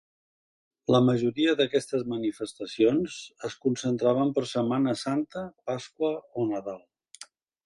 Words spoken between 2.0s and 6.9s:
manifestacions es concentraven per Setmana Santa, Pasqua o Nadal.